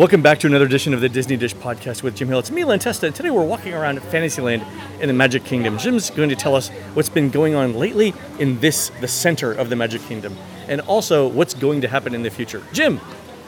[0.00, 2.38] Welcome back to another edition of the Disney Dish podcast with Jim Hill.
[2.38, 4.64] It's me, Len Testa, and today we're walking around Fantasyland
[4.98, 5.76] in the Magic Kingdom.
[5.76, 9.68] Jim's going to tell us what's been going on lately in this, the center of
[9.68, 12.62] the Magic Kingdom, and also what's going to happen in the future.
[12.72, 12.98] Jim,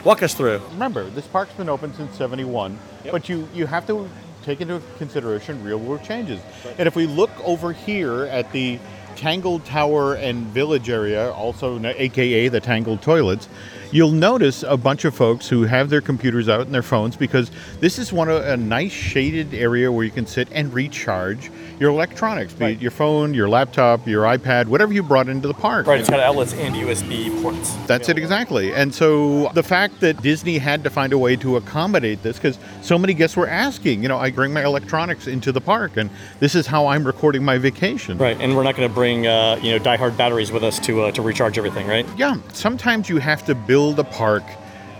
[0.03, 0.61] walk us through.
[0.73, 3.11] Remember, this park's been open since 71, Yep.
[3.11, 4.07] but you, you have to
[4.43, 6.39] take into consideration real world changes.
[6.77, 8.77] And if we look over here at the
[9.15, 13.49] Tangled Tower and Village area, also aka the Tangled Toilets,
[13.93, 17.51] you'll notice a bunch of folks who have their computers out and their phones because
[17.79, 21.91] this is one of a nice shaded area where you can sit and recharge your
[21.91, 22.75] electronics, be Right.
[22.75, 25.85] it your phone, your laptop, your iPad, whatever you brought into the park.
[25.85, 27.75] Right, it's got outlets and USB ports.
[27.85, 28.73] That's it exactly.
[28.73, 32.57] And so the fact that Disney had to find a way to accommodate this, because
[32.81, 36.09] so many guests were asking, you know, I bring my electronics into the park, and
[36.39, 38.17] this is how I'm recording my vacation.
[38.17, 41.03] Right, and we're not going to bring uh, you know diehard batteries with us to
[41.03, 42.07] uh, to recharge everything, right?
[42.17, 44.43] Yeah, sometimes you have to build a park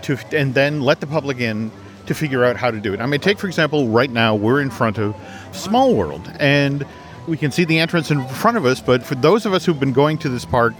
[0.02, 1.70] to, and then let the public in
[2.06, 3.00] to figure out how to do it.
[3.00, 5.16] I mean, take for example, right now we're in front of
[5.52, 6.84] Small World, and
[7.26, 8.80] we can see the entrance in front of us.
[8.80, 10.74] But for those of us who've been going to this park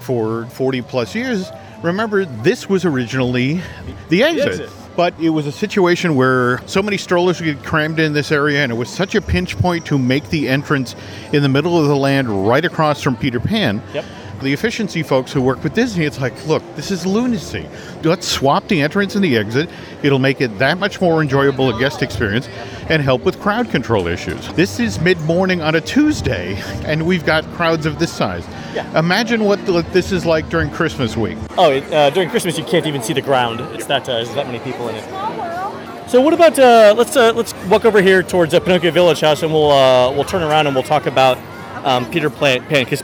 [0.00, 1.50] for 40 plus years,
[1.82, 3.62] remember this was originally
[4.08, 4.48] the exit.
[4.48, 4.70] exit.
[4.96, 8.64] But it was a situation where so many strollers would get crammed in this area,
[8.64, 10.96] and it was such a pinch point to make the entrance
[11.32, 13.80] in the middle of the land right across from Peter Pan.
[13.94, 14.04] Yep.
[14.40, 17.68] The efficiency folks who work with Disney, it's like, look, this is lunacy.
[18.04, 19.68] Let's swap the entrance and the exit.
[20.04, 22.48] It'll make it that much more enjoyable a guest experience
[22.88, 24.46] and help with crowd control issues.
[24.54, 28.46] This is mid morning on a Tuesday, and we've got crowds of this size.
[28.74, 28.96] Yeah.
[28.96, 31.36] Imagine what the, this is like during Christmas week.
[31.56, 33.60] Oh, uh, during Christmas you can't even see the ground.
[33.74, 36.08] It's that uh, there's that many people in it.
[36.08, 39.42] So what about uh, let's uh, let's walk over here towards uh, Pinocchio Village House,
[39.42, 41.38] and we'll uh, we'll turn around and we'll talk about
[41.84, 43.02] um, Peter Pan because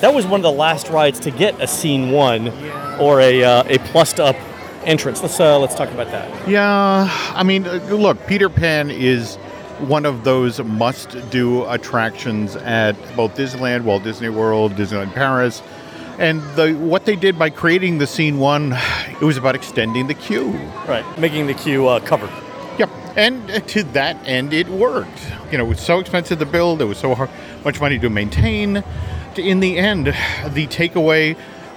[0.00, 2.48] that was one of the last rides to get a scene one
[2.98, 4.36] or a uh, a plussed up
[4.84, 5.22] entrance.
[5.22, 6.48] Let's uh, let's talk about that.
[6.48, 9.36] Yeah, I mean, uh, look, Peter Pan is
[9.78, 15.62] one of those must-do attractions at both Disneyland, Walt Disney World, Disneyland Paris.
[16.18, 18.72] And the what they did by creating the scene one,
[19.20, 20.52] it was about extending the queue.
[20.88, 22.30] Right, making the queue uh, covered.
[23.16, 25.32] And to that end, it worked.
[25.50, 27.30] You know, it was so expensive to build, it was so hard,
[27.64, 28.84] much money to maintain.
[29.36, 31.36] In the end, the takeaway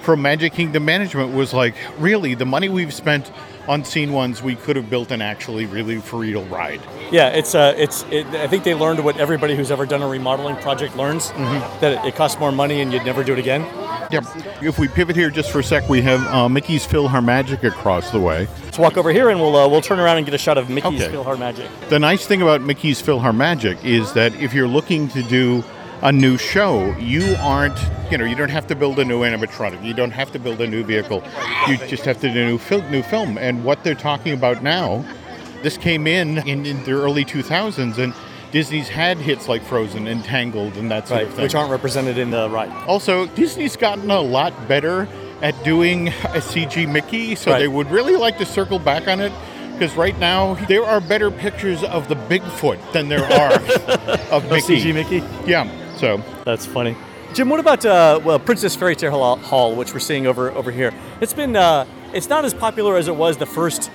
[0.10, 3.32] from Magic Kingdom management was like, really, the money we've spent
[3.68, 6.82] on scene ones, we could have built an actually really for real ride.
[7.12, 8.04] Yeah, it's uh, it's.
[8.10, 11.30] It, I think they learned what everybody who's ever done a remodeling project learns
[11.80, 13.62] that it, it costs more money and you'd never do it again.
[14.12, 14.24] Yep.
[14.64, 18.20] If we pivot here just for a sec, we have uh, Mickey's PhilharMagic across the
[18.20, 18.48] way.
[18.64, 20.72] Let's walk over here and we'll uh, we'll turn around and get a shot of
[20.72, 21.14] Mickey's Okay.
[21.14, 21.90] PhilharMagic.
[21.90, 25.64] The nice thing about Mickey's PhilharMagic is that if you're looking to do
[26.02, 27.78] a new show, you aren't,
[28.12, 29.84] you know, you don't have to build a new animatronic.
[29.84, 31.24] You don't have to build a new vehicle.
[31.68, 33.38] You just have to do a new, fil- new film.
[33.38, 35.04] And what they're talking about now,
[35.62, 38.14] this came in, in in the early 2000s, and
[38.52, 41.44] Disney's had hits like Frozen and Tangled and that sort Right, of thing.
[41.44, 42.72] which aren't represented in the ride.
[42.88, 45.08] Also, Disney's gotten a lot better
[45.42, 47.60] at doing a CG Mickey, so Right.
[47.60, 49.32] they would really like to circle back on it.
[49.74, 53.54] Because right now, there are better pictures of the Bigfoot than there are
[54.32, 54.82] of Mickey.
[54.82, 55.24] CG Mickey.
[55.46, 56.96] Yeah, so That's funny.
[57.34, 60.72] Jim, what about uh, well, Princess Fairy Tale Hall- Hall, which we're seeing over over
[60.72, 60.92] here?
[61.22, 63.92] It's been uh, it's not as popular as it was the first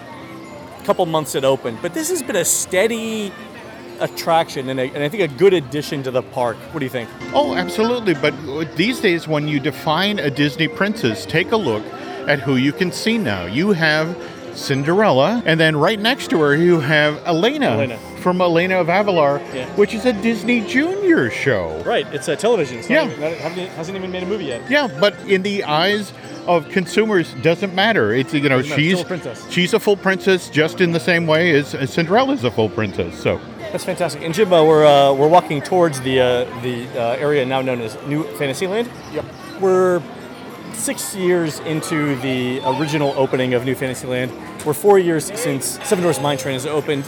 [0.85, 3.33] couple months it opened, but this has been a steady
[4.01, 6.57] attraction and, a, and I think a good addition to the park.
[6.73, 7.09] What do you think?
[7.33, 8.15] Oh, absolutely.
[8.15, 8.35] But
[8.77, 11.85] these days, when you define a Disney princess, take a look
[12.29, 13.47] at who you can see now.
[13.47, 14.17] You have
[14.55, 17.99] Cinderella, and then right next to her, you have Elena, Elena.
[18.25, 19.67] From Elena of Avalor, Yeah.
[19.77, 21.83] which is a Disney Junior show.
[21.85, 22.79] Right, it's a television.
[22.79, 23.05] It's Yeah.
[23.05, 24.63] not not- hasn't even made a movie yet.
[24.67, 26.11] Yeah, but in the eyes
[26.47, 28.15] of consumers, doesn't matter.
[28.15, 29.45] It's you know Doesn't she's a princess.
[29.51, 33.15] she's a full princess just in the same way as, as Cinderella's a full princess.
[33.23, 33.39] So
[33.73, 34.23] That's fantastic.
[34.25, 37.83] And Jim, uh, we're uh, we're walking towards the uh, the uh, area now known
[37.83, 38.89] as New Fantasyland.
[39.13, 39.25] Yep.
[39.61, 40.01] We're
[40.73, 44.33] six years into the original opening of New Fantasyland.
[44.65, 47.05] We're four years since Seven Dwarfs Mine Train has opened.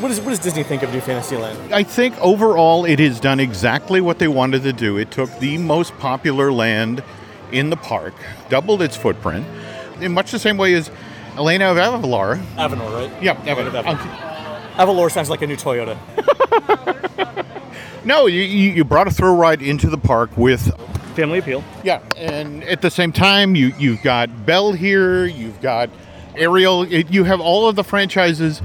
[0.00, 1.74] What, is, what does Disney think of New Fantasyland?
[1.74, 4.96] I think overall it has done exactly what they wanted to do.
[4.96, 7.02] It took the most popular land
[7.52, 8.14] in the park,
[8.48, 9.46] doubled its footprint,
[10.00, 10.90] in much the same way as
[11.36, 12.40] Elena of Avalor.
[12.54, 13.22] Avenor, right?
[13.22, 13.82] Yeah, Avenor.
[13.82, 14.74] Avenor.
[14.74, 15.98] Avalor sounds like a new Toyota.
[18.04, 20.74] No, you, you you brought a thrill ride into the park with
[21.14, 21.62] Family appeal.
[21.82, 25.90] Yeah, and at the same time, you you've got Belle here, you've got
[26.36, 28.62] Ariel, it, you have all of the franchises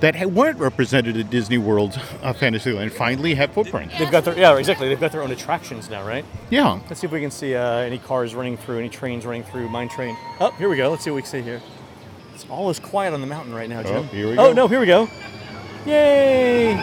[0.00, 3.98] that weren't represented at Disney World's uh, Fantasyland finally have footprints.
[3.98, 4.88] They've got their yeah, exactly.
[4.88, 6.24] They've got their own attractions now, right?
[6.50, 9.44] Yeah, Let's see if we can see uh, any cars running through, any trains running
[9.44, 10.16] through Mine Train.
[10.40, 10.90] Oh, here we go.
[10.90, 11.60] Let's see what we can see here.
[12.34, 13.96] It's all is quiet on the mountain right now, Jim.
[13.96, 14.48] Oh, here we go.
[14.48, 15.08] Oh no, here we go.
[15.86, 16.72] Yay!
[16.72, 16.76] Yay!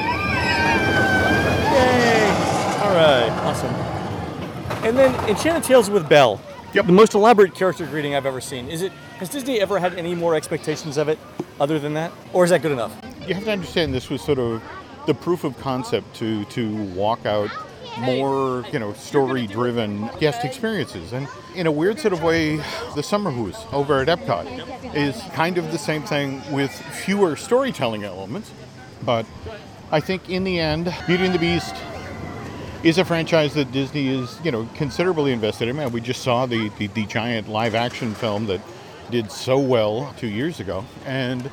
[2.82, 3.74] All right, awesome.
[4.84, 6.42] And then Enchanted Tales with Belle.
[6.74, 6.88] Yep.
[6.88, 8.68] The most elaborate character greeting I've ever seen.
[8.68, 8.92] Is it?
[9.20, 11.20] Has Disney ever had any more expectations of it,
[11.60, 13.00] other than that, or is that good enough?
[13.28, 14.62] You have to understand this was sort of
[15.08, 17.50] the proof of concept to to walk out
[18.00, 21.14] more, you know, story-driven guest experiences.
[21.14, 25.72] And in a weird sort of way, the Sommerhus over at Epcot is kind of
[25.72, 28.52] the same thing with fewer storytelling elements.
[29.06, 29.26] But
[29.92, 31.76] I think in the end, Beauty and the Beast
[32.84, 35.78] is a franchise that Disney is, you know, considerably invested in.
[35.78, 38.62] And we just saw the, the, the giant live action film that
[39.12, 40.84] did so well two years ago.
[41.06, 41.52] And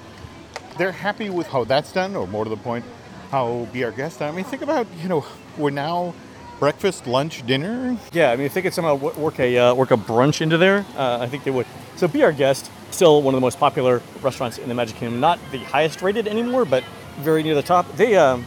[0.81, 2.87] they're happy with how that's done, or more to the point,
[3.31, 4.21] how Be Our Guest.
[4.21, 4.33] done.
[4.33, 5.27] I mean, think about, you know,
[5.59, 6.15] we're now
[6.59, 7.99] breakfast, lunch, dinner.
[8.13, 10.87] Yeah, I mean, if they could somehow work a uh, work a brunch into there,
[10.97, 11.67] uh, I think they would.
[11.97, 12.71] So, be our guest.
[12.93, 15.21] Still one of the most popular restaurants in the Magic Kingdom.
[15.21, 16.83] Not the highest rated anymore, but
[17.19, 17.87] very near the top.
[17.97, 18.47] They, um,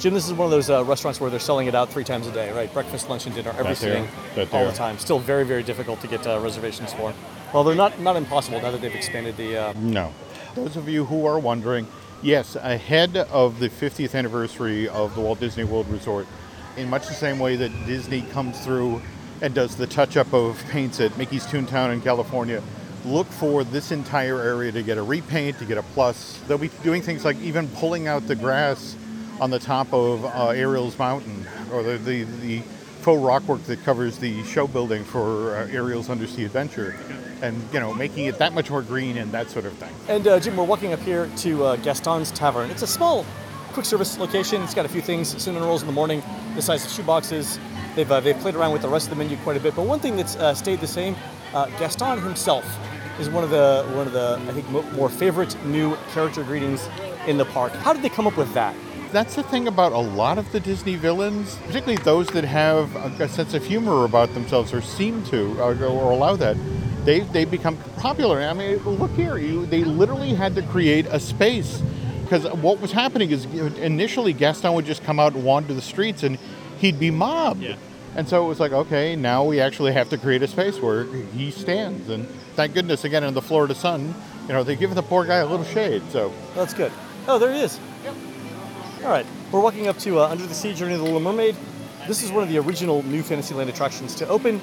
[0.00, 2.26] Jim, this is one of those uh, restaurants where they're selling it out three times
[2.26, 2.72] a day, right?
[2.72, 4.98] Breakfast, lunch, and dinner, every That there, sitting, all the time.
[4.98, 7.14] Still very, very difficult to get uh, reservations for.
[7.54, 9.56] Well, they're not not impossible now that they've expanded the.
[9.56, 10.12] Uh, No.
[10.54, 11.86] Those of you who are wondering,
[12.22, 16.26] yes, ahead of the 50th anniversary of the Walt Disney World Resort,
[16.76, 19.00] in much the same way that Disney comes through
[19.40, 22.62] and does the touch up of paints at Mickey's Toontown in California,
[23.04, 26.40] look for this entire area to get a repaint, to get a plus.
[26.48, 28.96] They'll be doing things like even pulling out the grass
[29.40, 32.62] on the top of uh, Ariel's Mountain or the, the, the
[33.00, 36.96] faux rockwork that covers the show building for uh, Ariel's Undersea Adventure.
[37.42, 39.90] And, you know, making it that much more green and that sort of thing.
[40.08, 42.70] And uh, Jim, we're walking up here to uh, Gaston's Tavern.
[42.70, 43.24] It's a small,
[43.72, 44.60] quick service location.
[44.62, 46.22] It's got a few things, cinnamon rolls in the morning,
[46.54, 47.58] the size of shoe boxes.
[47.96, 49.74] They've, uh, they've played around with the rest of the menu quite a bit.
[49.74, 51.16] But one thing that's uh, stayed the same,
[51.54, 52.66] uh, Gaston himself
[53.18, 56.88] is one of the one of the I think more favorite new character greetings
[57.26, 57.72] in the park.
[57.72, 58.74] How did they come up with that?
[59.12, 63.24] That's the thing about a lot of the Disney villains, particularly those that have a,
[63.24, 66.56] a sense of humor about themselves or seem to or, or allow that.
[67.04, 68.40] They they become popular.
[68.40, 71.82] I mean, look here, you they literally had to create a space
[72.22, 76.22] because what was happening is initially Gaston would just come out and wander the streets
[76.22, 76.38] and
[76.78, 77.62] he'd be mobbed.
[77.62, 77.74] Yeah.
[78.14, 81.04] And so it was like, okay, now we actually have to create a space where
[81.04, 82.08] he stands.
[82.08, 84.14] And thank goodness, again, in the Florida sun,
[84.46, 86.02] you know, they give the poor guy a little shade.
[86.10, 86.92] So That's good.
[87.26, 87.78] Oh, there he is.
[89.02, 91.56] All right, we're walking up to uh, Under the Sea Journey of the Little Mermaid.
[92.06, 94.60] This is one of the original New Fantasyland attractions to open.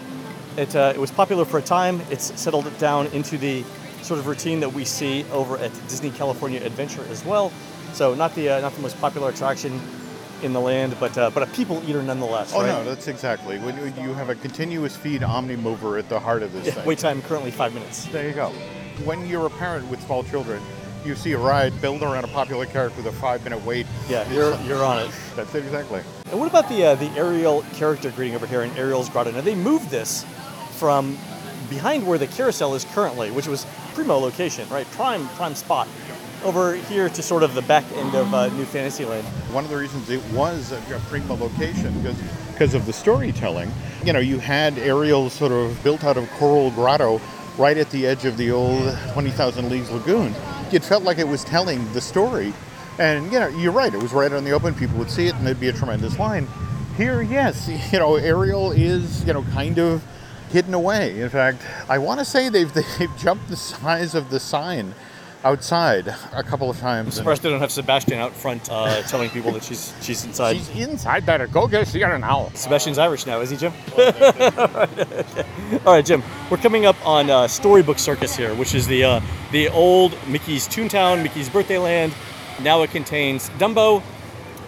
[0.57, 2.01] It, uh, it was popular for a time.
[2.11, 3.63] It's settled down into the
[4.03, 7.51] sort of routine that we see over at Disney California Adventure as well.
[7.93, 9.79] So not the uh, not the most popular attraction
[10.43, 12.53] in the land, but uh, but a people eater nonetheless.
[12.55, 12.67] Oh right?
[12.67, 13.57] no, that's exactly.
[13.59, 16.85] When you- have a continuous feed Omnimover at the heart of this Yeah, thing.
[16.85, 18.05] wait time currently five minutes.
[18.05, 18.49] There you go.
[19.03, 20.61] When you're a parent with small children,
[21.07, 23.87] you see a ride built around a popular character with a five-minute wait.
[24.09, 25.11] Yeah, you're you're on it.
[25.35, 26.01] That's it exactly.
[26.29, 29.31] And what about the uh, the Ariel character greeting over here in Ariel's Grotto?
[29.31, 30.25] Now they moved this
[30.71, 31.17] from
[31.69, 34.85] behind where the carousel is currently, which was primo location, right?
[34.91, 35.87] Prime prime spot.
[36.43, 39.25] Over here to sort of the back end of uh, New Fantasyland.
[39.51, 42.15] One of the reasons it was a, a prima location because
[42.51, 43.71] because of the storytelling.
[44.03, 47.21] You know, you had Ariel sort of built out of coral grotto
[47.57, 50.33] right at the edge of the old 20,000 Leagues Lagoon.
[50.73, 52.53] It felt like it was telling the story.
[52.99, 54.73] And, you know, you're right, it was right on the open.
[54.73, 56.47] People would see it and there'd be a tremendous line.
[56.97, 60.03] Here, yes, you know, Ariel is, you know, kind of
[60.49, 61.19] hidden away.
[61.21, 64.93] In fact, I want to say they've, they've jumped the size of the sign
[65.43, 67.15] outside a couple of times.
[67.15, 70.57] Surprised they don't have Sebastian out front uh, telling people that she's she's inside.
[70.57, 71.47] She's inside there.
[71.47, 72.51] Go get her owl.
[72.53, 73.73] Sebastian's Irish now, is he, Jim?
[75.85, 76.23] All right, Jim.
[76.49, 80.67] We're coming up on uh, Storybook Circus here, which is the uh, the old Mickey's
[80.67, 82.13] Toontown, Mickey's Birthday Land.
[82.61, 84.01] Now it contains Dumbo,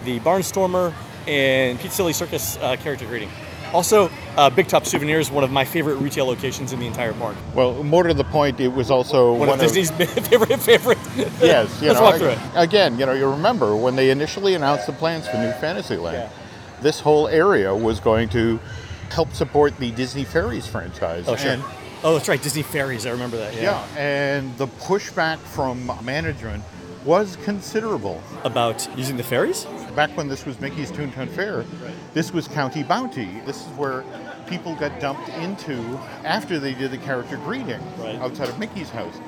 [0.04, 0.94] the Barnstormer,
[1.26, 3.30] and Pete Silly Circus uh, character greeting.
[3.72, 7.12] Also, uh, Big Top Souvenirs, is one of my favorite retail locations in the entire
[7.14, 7.36] park.
[7.54, 9.90] Well, more to the point, it was also One, of Disney's
[10.28, 10.98] favorite favorite.
[11.40, 12.38] yes, you Let's know, walk through it.
[12.56, 16.28] again, you know, you remember when they initially announced the plans for New Fantasyland, Yeah.
[16.82, 18.58] this whole area was going to
[19.10, 21.24] help support the Disney Fairies franchise.
[21.28, 21.52] Oh, sure.
[21.52, 21.64] And,
[22.02, 23.06] oh, that's right, Disney Fairies.
[23.06, 23.54] I remember that.
[23.54, 26.64] yeah, and the pushback from management
[27.04, 28.22] was considerable.
[28.44, 29.64] About using the fairies?
[29.96, 31.64] Back when this was Mickey's Toontown Fair,
[32.14, 33.40] this was County Bounty.
[33.46, 34.04] This is where
[34.46, 35.76] people got dumped into
[36.24, 38.16] after they did the character greeting Right.
[38.16, 39.18] outside of Mickey's house.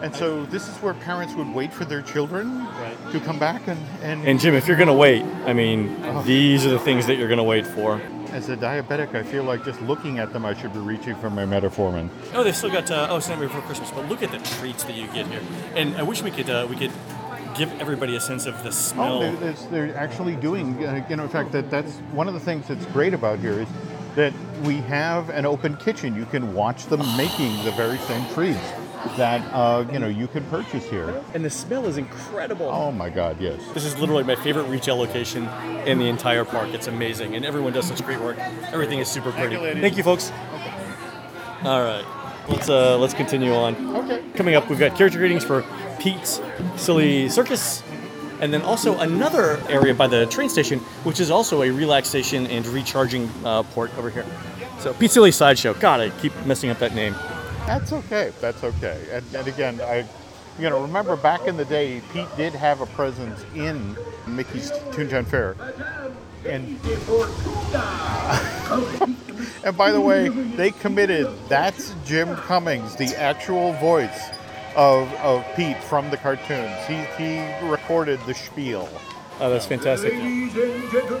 [0.00, 2.66] And so this is where parents would wait for their children
[3.10, 6.70] to come back and, and, And Jim, if you're gonna wait, I mean, these are
[6.70, 8.00] the things that you're gonna wait for.
[8.30, 11.30] as a diabetic, I feel like just looking at them, I should be reaching for
[11.30, 12.10] my metformin.
[12.34, 12.88] Oh, they've still got.
[12.90, 13.90] Uh, oh, it's Nightmare Before Christmas.
[13.90, 15.40] But look at the treats that you get here.
[15.74, 16.92] And I wish we could uh, we could
[17.58, 19.22] give everybody a sense of the smell.
[19.22, 22.40] Oh, they're, they're actually doing, uh, you know, in fact, that that's one of the
[22.40, 23.68] things that's great about here is
[24.14, 26.14] that we have an open kitchen.
[26.14, 28.72] You can watch them making the very same treats
[29.16, 31.22] that, uh, you know, you can purchase here.
[31.34, 32.66] and the smell is incredible.
[32.66, 33.60] Oh my God, yes.
[33.74, 35.48] This is literally my favorite retail location
[35.86, 36.70] in the entire park.
[36.70, 38.38] It's amazing, and everyone does such great work.
[38.72, 39.56] Everything is super pretty.
[39.80, 40.32] Thank you, folks.
[41.62, 42.04] All right,
[42.48, 43.96] let's uh, let's continue on.
[43.96, 44.22] Okay.
[44.34, 45.64] Coming up, we've got character greetings for
[45.98, 46.40] Pete's
[46.76, 47.82] Silly Circus,
[48.40, 52.66] and then also another area by the train station, which is also a relaxation and
[52.66, 54.26] recharging uh, port over here.
[54.78, 55.74] So Pete's Silly Sideshow.
[55.74, 57.14] God, I keep messing up that name.
[57.66, 58.32] That's okay.
[58.40, 59.06] That's okay.
[59.10, 60.06] And, and again, I,
[60.58, 65.26] you know, remember back in the day, Pete did have a presence in Mickey's Toontown
[65.26, 65.56] Fair.
[66.46, 66.78] And,
[69.64, 71.28] and by the way, they committed.
[71.48, 74.30] That's Jim Cummings, the actual voice
[74.76, 76.74] of, of Pete from the cartoons.
[76.86, 78.88] He, he recorded the spiel.
[79.40, 80.12] Oh, that's fantastic.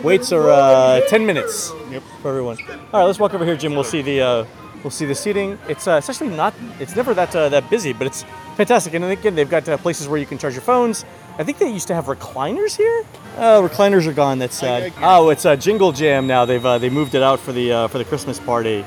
[0.02, 2.02] Waits are uh, 10 minutes Yep.
[2.22, 2.58] for everyone.
[2.92, 3.72] All right, let's walk over here, Jim.
[3.74, 4.44] We'll see the uh,
[4.82, 5.56] we'll see the seating.
[5.68, 6.52] It's uh, it's actually not.
[6.80, 8.24] It's never that uh, that busy, but it's
[8.56, 8.94] fantastic.
[8.94, 11.04] And again, they've got uh, places where you can charge your phones.
[11.38, 13.04] I think they used to have recliners here.
[13.36, 14.40] Oh, recliners are gone.
[14.40, 14.92] That's sad.
[15.00, 16.44] Oh, it's a Jingle Jam now.
[16.44, 18.84] They've uh, they moved it out for the uh, for the Christmas party.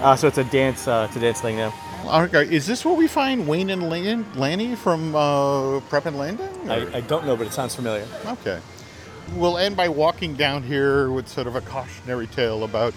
[0.00, 1.74] Uh, so it's a dance uh, it's a dance thing now.
[2.06, 6.48] Okay, is this where we find Wayne and Lan- Lanny from uh, Prep and Landing?
[6.68, 8.06] I, I don't know, but it sounds familiar.
[8.26, 8.58] Okay.
[9.34, 12.94] We'll end by walking down here with sort of a cautionary tale about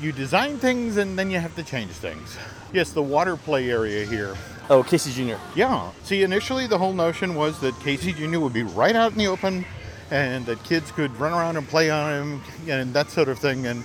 [0.00, 2.38] you design things and then you have to change things.
[2.72, 4.34] Yes, the water play area here.
[4.70, 5.38] Oh, Casey Jr.
[5.54, 5.90] Yeah.
[6.04, 8.38] See, initially the whole notion was that Casey Jr.
[8.38, 9.64] would be right out in the open
[10.10, 13.66] and that kids could run around and play on him and that sort of thing.
[13.66, 13.84] And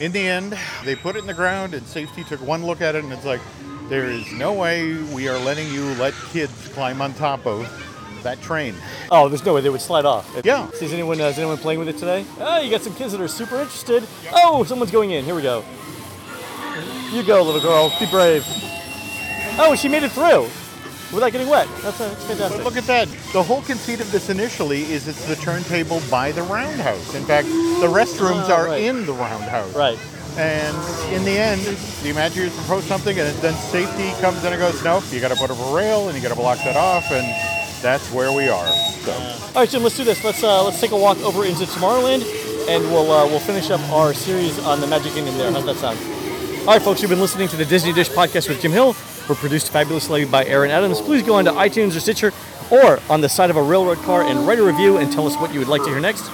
[0.00, 2.94] in the end, they put it in the ground and safety took one look at
[2.94, 3.40] it and it's like,
[3.88, 7.66] there is no way we are letting you let kids climb on top of
[8.22, 8.74] that train.
[9.10, 10.28] Oh, there's no way they would slide off.
[10.44, 10.68] Yeah.
[10.72, 12.24] Is anyone, uh, is anyone playing with it today?
[12.40, 14.04] Oh, you got some kids that are super interested.
[14.32, 15.24] Oh, someone's going in.
[15.24, 15.64] Here we go.
[17.12, 17.92] You go, little girl.
[17.98, 18.44] Be brave.
[19.60, 20.42] Oh, she made it through
[21.12, 21.66] without getting wet.
[21.82, 22.58] That's, uh, that's fantastic.
[22.58, 23.08] But look at that.
[23.32, 27.14] The whole conceit of this initially is it's the turntable by the roundhouse.
[27.14, 28.82] In fact, the restrooms Oh, are right.
[28.82, 29.74] in the roundhouse.
[29.74, 29.98] Right.
[30.38, 30.76] And
[31.12, 35.02] in the end, the Imagineers propose something, and then safety comes in and goes, nope,
[35.10, 37.26] you got to put up a rail, and you got to block that off, and
[37.82, 38.68] that's where we are.
[39.02, 39.82] So, All right, Jim.
[39.82, 40.22] Let's do this.
[40.22, 42.22] Let's uh, let's take a walk over into Tomorrowland,
[42.68, 45.50] and we'll uh, we'll finish up our series on the Magic Kingdom there.
[45.50, 45.98] How's that sound?
[46.60, 47.02] All right, folks.
[47.02, 48.94] You've been listening to the Disney Dish podcast with Jim Hill.
[49.28, 51.00] We're produced fabulously by Aaron Adams.
[51.00, 52.32] Please go onto iTunes or Stitcher,
[52.70, 55.36] or on the side of a railroad car and write a review and tell us
[55.36, 56.28] what you would like to hear next.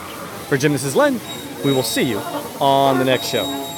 [0.49, 1.21] For Jim, this is Len.
[1.65, 2.19] We will see you
[2.61, 3.74] on the next show.